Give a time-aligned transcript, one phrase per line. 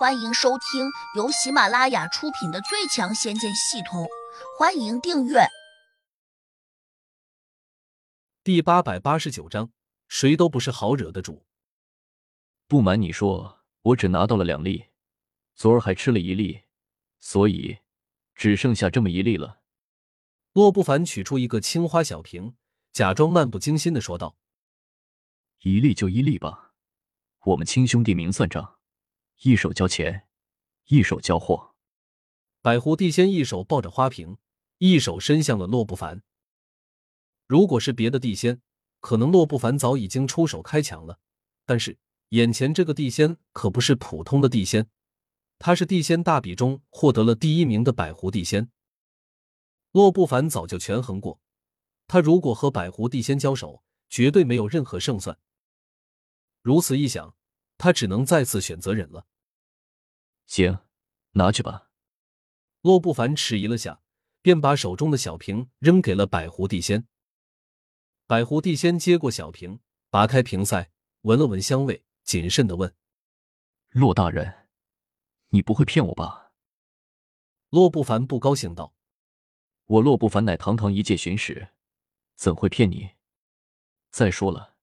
[0.00, 4.02] 欢迎收听由喜马拉雅出品的《最强仙剑系统》，
[4.58, 5.40] 欢迎订阅。
[8.42, 9.70] 第八百八十九章，
[10.08, 11.44] 谁都不是好惹的主。
[12.66, 14.86] 不瞒你说，我只拿到了两粒，
[15.54, 16.62] 昨儿还吃了一粒，
[17.18, 17.80] 所以
[18.34, 19.60] 只剩下这么一粒了。
[20.54, 22.54] 洛不凡取出一个青花小瓶，
[22.90, 24.38] 假装漫不经心的说道
[25.60, 26.72] ：“一粒就一粒吧，
[27.44, 28.76] 我们亲兄弟明算账。”
[29.42, 30.28] 一手交钱，
[30.88, 31.74] 一手交货。
[32.60, 34.36] 百狐地仙一手抱着花瓶，
[34.76, 36.22] 一手伸向了洛不凡。
[37.46, 38.60] 如果是别的地仙，
[39.00, 41.20] 可能洛不凡早已经出手开抢了。
[41.64, 41.96] 但是
[42.28, 44.90] 眼前这个地仙可不是普通的地仙，
[45.58, 48.70] 他是地仙大比中获得了第一名的百狐地仙。
[49.92, 51.40] 洛不凡早就权衡过，
[52.06, 55.38] 他如果和百狐地仙交手，绝对没有任何胜算。
[56.60, 57.34] 如此一想。
[57.82, 59.26] 他只能再次选择忍了。
[60.50, 60.80] 行，
[61.34, 61.90] 拿去吧。
[62.80, 64.02] 洛不凡迟疑了下，
[64.42, 67.06] 便把手中的小瓶扔给了百狐地仙。
[68.26, 69.78] 百狐地仙接过小瓶，
[70.10, 72.92] 拔开瓶塞，闻了闻香味，谨慎的问
[73.90, 74.66] ：“洛大人，
[75.50, 76.50] 你不会骗我吧？”
[77.70, 78.96] 洛不凡不高兴道
[79.86, 81.68] ：“我洛不凡乃堂堂一介巡使，
[82.34, 83.10] 怎会骗你？
[84.10, 84.74] 再说了，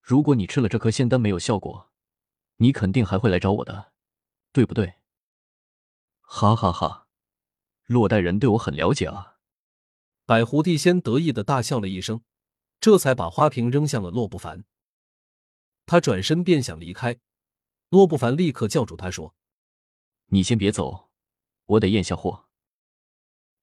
[0.00, 1.90] 如果你吃了这颗仙丹没有效果……”
[2.58, 3.91] 你肯定还会来找我的，
[4.52, 4.96] 对不对？
[6.20, 7.08] 哈哈哈，
[7.86, 9.38] 洛代人对我很了解啊！
[10.26, 12.22] 百狐地仙得意的大笑了一声，
[12.78, 14.64] 这才把花瓶扔向了洛不凡。
[15.86, 17.18] 他转身便想离开，
[17.88, 19.34] 洛不凡立刻叫住他说
[20.28, 21.10] ：“你先别走，
[21.64, 22.46] 我得验下货。”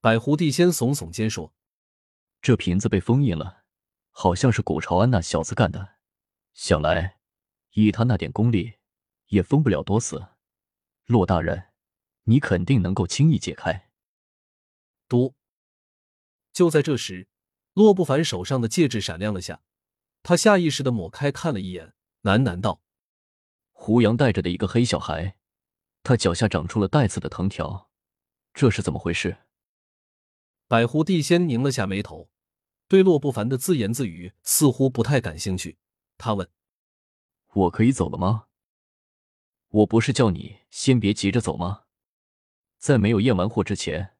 [0.00, 1.54] 百狐地仙耸耸肩说
[2.42, 3.64] ：“这瓶子被封印了，
[4.10, 5.96] 好像是古朝安那小子干的，
[6.52, 7.20] 想来
[7.74, 8.74] 以他那点功力。”
[9.28, 10.28] 也封不了多死，
[11.06, 11.70] 洛大人，
[12.24, 13.90] 你肯定能够轻易解开。
[15.08, 15.34] 嘟！
[16.52, 17.28] 就在这时，
[17.72, 19.62] 洛不凡手上的戒指闪亮了下，
[20.22, 22.82] 他下意识的抹开看了一眼，喃喃道
[23.72, 25.36] ：“胡杨带着的一个黑小孩，
[26.02, 27.90] 他脚下长出了带刺的藤条，
[28.54, 29.38] 这是怎么回事？”
[30.68, 32.30] 百狐帝仙拧了下眉头，
[32.86, 35.78] 对洛不凡的自言自语似乎不太感兴趣。
[36.16, 36.48] 他问
[37.52, 38.46] ：“我可以走了吗？”
[39.72, 41.84] 我不是叫你先别急着走吗？
[42.76, 44.16] 在没有验完货之前，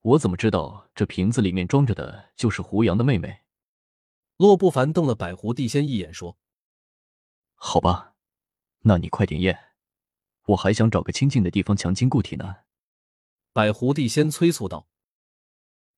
[0.00, 3.42] 我怎么知道这瓶子里面装着的就是胡杨的妹妹？
[4.36, 6.38] 洛不凡瞪了百狐地仙一眼，说
[7.56, 8.14] ：“好吧，
[8.82, 9.72] 那你快点验，
[10.46, 12.58] 我还想找个清静的地方强筋固体呢。”
[13.52, 14.88] 百狐地仙催促道：“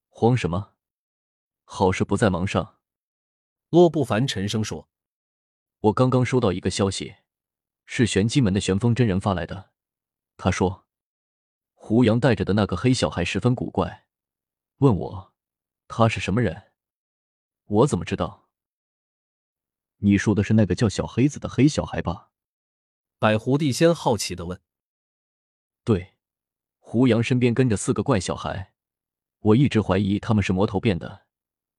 [0.08, 0.76] 慌什么？
[1.64, 2.78] 好事不在忙上。”
[3.68, 4.88] 洛不凡沉声说
[5.80, 7.16] ：“我刚刚收到一个消息。”
[7.90, 9.70] 是玄机门的玄风真人发来的。
[10.36, 10.86] 他说，
[11.72, 14.06] 胡杨带着的那个黑小孩十分古怪，
[14.76, 15.32] 问我
[15.88, 16.70] 他是什么人。
[17.64, 18.50] 我怎么知道？
[19.96, 22.30] 你说的是那个叫小黑子的黑小孩吧？
[23.18, 24.60] 百狐帝仙好奇的问。
[25.82, 26.18] 对，
[26.78, 28.74] 胡杨身边跟着四个怪小孩，
[29.38, 31.26] 我一直怀疑他们是魔头变的，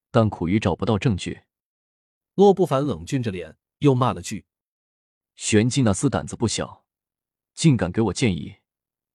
[0.09, 1.43] 但苦于找不到证据。
[2.33, 4.47] 洛不凡冷峻着脸，又骂了句。
[5.41, 6.83] 玄机那厮胆子不小，
[7.53, 8.57] 竟敢给我建议，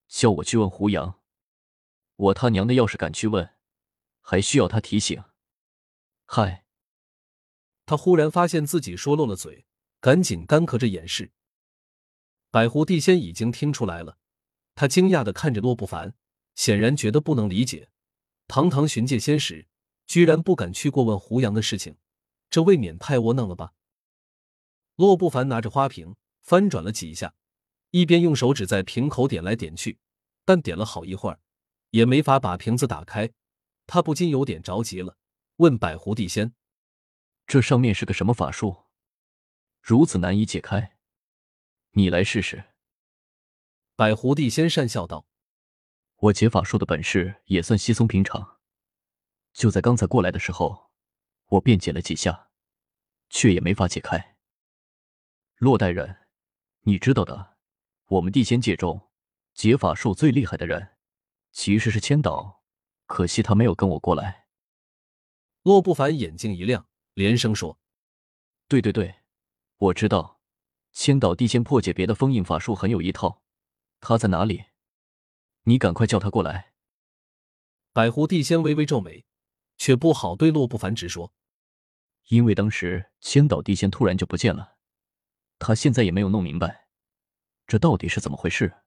[0.07, 1.21] 叫我去问胡杨。
[2.15, 3.47] 我他娘的要是敢去问，
[4.21, 5.23] 还需要他提醒？
[6.25, 6.65] 嗨！
[7.85, 9.67] 他忽然发现自己说漏了嘴，
[9.99, 11.31] 赶紧干咳着掩饰。
[12.49, 14.17] 百狐地仙已经听出来了，
[14.73, 16.15] 他惊讶的看着洛不凡，
[16.55, 17.91] 显然觉得不能理解，
[18.47, 19.67] 堂堂巡界仙使，
[20.07, 21.97] 居然不敢去过问胡杨的事情，
[22.49, 23.73] 这未免太窝囊了吧？
[24.95, 27.33] 洛不凡拿着花瓶翻转了几下，
[27.91, 29.99] 一边用手指在瓶口点来点去，
[30.45, 31.39] 但点了好一会儿，
[31.89, 33.31] 也没法把瓶子打开。
[33.87, 35.17] 他不禁有点着急了，
[35.57, 36.53] 问百狐地仙
[37.45, 38.85] ：“这上面是个什么法术，
[39.81, 40.97] 如此难以解开？
[41.91, 42.71] 你来试试。”
[43.95, 45.27] 百狐地仙讪笑道
[46.17, 48.59] ：“我解法术的本事也算稀松平常，
[49.53, 50.91] 就在刚才过来的时候，
[51.47, 52.49] 我便解了几下，
[53.29, 54.34] 却也没法解开。”
[55.65, 56.27] 洛代人，
[56.81, 57.57] 你知道的，
[58.09, 59.09] 我们地仙界中
[59.55, 60.89] 解法术最厉害的人，
[61.51, 62.61] 其实是千岛，
[63.07, 64.45] 可惜他没有跟我过来。
[65.63, 67.79] 洛不凡眼睛一亮，连声说
[68.69, 69.21] ：“对对对，
[69.77, 70.39] 我知道，
[70.91, 73.41] 千岛地仙破解别的封印法术很有一套，
[73.99, 74.65] 他在哪里？
[75.63, 76.73] 你赶快叫他过来。”
[77.91, 79.25] 百狐地仙微微皱眉，
[79.77, 81.33] 却不好对洛不凡直说，
[82.27, 84.74] 因为当时千岛地仙突然就不见了。
[85.59, 86.87] 他现在也没有弄明白，
[87.65, 88.83] 这到底是怎么回事。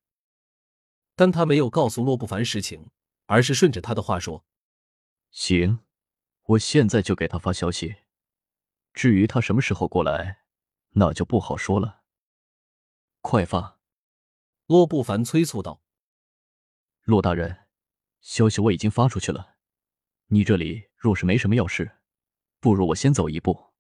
[1.14, 2.90] 但他没有告诉洛不凡实情，
[3.26, 4.44] 而是顺着他的话说
[5.30, 5.80] ：“行，
[6.42, 7.96] 我现在就给他发消息。
[8.92, 10.44] 至于他什么时候过来，
[10.90, 12.02] 那就不好说了。
[13.20, 13.80] 快发！”
[14.66, 15.82] 洛不凡催促道
[17.02, 17.68] ：“洛大人，
[18.20, 19.56] 消息我已经发出去了。
[20.26, 22.00] 你这里若是没什么要事，
[22.60, 23.72] 不如我先走一步。”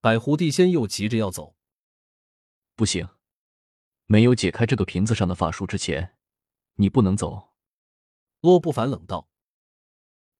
[0.00, 1.57] 百狐帝仙又急着要走，
[2.78, 3.08] 不行，
[4.06, 6.14] 没有解开这个瓶子上的法术之前。
[6.76, 7.54] 你不能走，
[8.38, 9.28] 洛不凡冷道。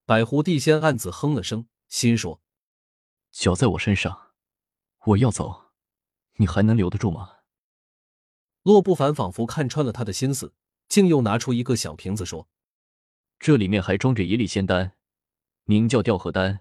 [0.06, 2.40] 百狐帝仙暗自哼了声，心说
[3.32, 4.30] ：“脚在我身上，
[5.06, 5.72] 我要走，
[6.34, 7.38] 你还能留得住吗？”
[8.62, 10.54] 洛不凡仿佛看穿了他的心思，
[10.86, 12.48] 竟又拿出一个小瓶子说
[13.40, 14.92] ：“这里面还装着一粒仙丹，
[15.64, 16.60] 名叫调和丹，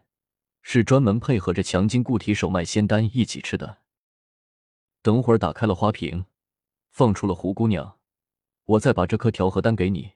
[0.64, 3.84] 是专门配合着强筋固体手脉仙丹一起吃的。
[5.08, 6.26] 等会儿打开了花瓶，
[6.92, 7.98] 放出了胡姑娘。”
[8.76, 10.16] 我再把这颗调和丹给你。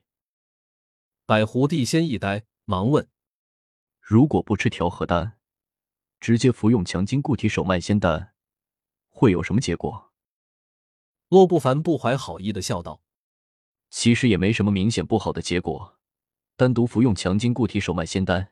[1.25, 3.07] 百狐帝仙一呆，忙问
[4.01, 5.37] ：“如果不吃调和丹，
[6.19, 8.33] 直接服用强筋固体手脉仙丹，
[9.07, 10.11] 会有什么结果？”
[11.31, 13.01] 洛不凡不怀好意的笑道
[13.89, 15.97] ：“其实也没什么明显不好的结果。
[16.57, 18.51] 单独服用强筋固体手脉仙丹，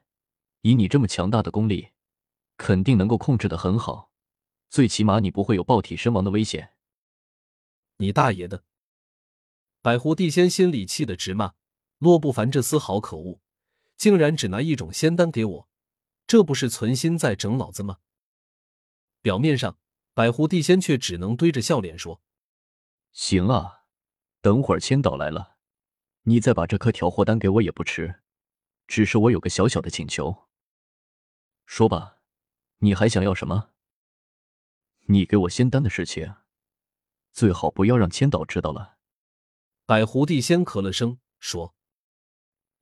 [0.61, 1.89] 以你这么强大的功力，
[2.55, 4.08] 肯定能够控制的很好。
[4.69, 6.73] 最起码你不会有爆体身亡的危险。”
[7.97, 8.63] 你大爷的！
[9.81, 11.55] 百狐帝仙心里气得直骂
[11.99, 13.41] ：“洛不凡这厮好可恶，
[13.97, 15.69] 竟然只拿一种仙丹给我，
[16.27, 17.97] 这不是存心在整老子吗？”
[19.21, 19.77] 表面上，
[20.13, 22.21] 百狐帝仙却只能堆着笑脸说
[23.11, 23.83] ：“行啊，
[24.41, 25.57] 等会儿千岛来了，
[26.23, 28.21] 你再把这颗调和丹给我也不迟。
[28.87, 30.47] 只是我有个小小的请求，
[31.65, 32.19] 说吧，
[32.79, 33.71] 你还想要什么？
[35.11, 36.35] 你给我仙丹的事情，
[37.33, 38.97] 最好不要让千岛知道了。”
[39.87, 41.73] 百狐帝先咳了声，说：“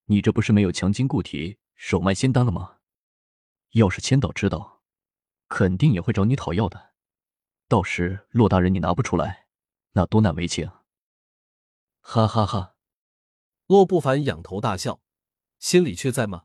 [0.08, 2.80] 你这不是没有强筋固体手脉仙丹了吗？
[3.72, 4.82] 要是千岛知道，
[5.48, 6.94] 肯定也会找你讨要的。
[7.70, 9.48] 到时骆大人你拿不出来，
[9.94, 10.70] 那多难为情。”
[12.02, 12.76] 哈哈哈！
[13.68, 15.02] 骆不凡仰头大笑，
[15.60, 16.44] 心里却在骂：“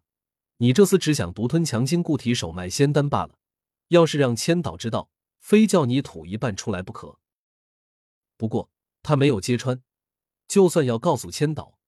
[0.59, 3.37] 你这厮只想独吞强筋固体手脉仙丹罢了。
[3.89, 5.11] 要是让千岛知道，
[5.43, 7.19] 非叫你吐一半出来不可。”
[8.39, 8.71] 不过
[9.03, 9.83] 他没有揭穿。
[10.49, 11.79] 就算要告诉千岛，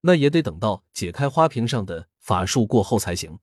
[0.00, 3.38] 那也得等到解开花瓶上的法术过后才行。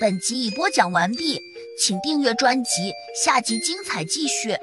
[0.00, 1.38] 本集已播讲完毕，
[1.78, 2.92] 请订阅专辑，
[3.24, 4.56] 下集精彩继续。